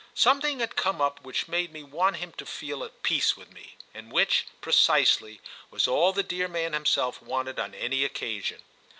Something 0.15 0.61
had 0.61 0.75
come 0.75 0.99
up 0.99 1.21
which 1.21 1.47
made 1.47 1.71
me 1.71 1.83
want 1.83 2.15
him 2.15 2.31
to 2.37 2.45
feel 2.47 2.83
at 2.83 3.03
peace 3.03 3.37
with 3.37 3.53
me—and 3.53 4.11
which, 4.11 4.47
precisely, 4.59 5.41
was 5.69 5.87
all 5.87 6.11
the 6.11 6.23
dear 6.23 6.47
man 6.47 6.73
himself 6.73 7.21
wanted 7.21 7.59
on 7.59 7.75
any 7.75 8.03
occasion. 8.03 8.63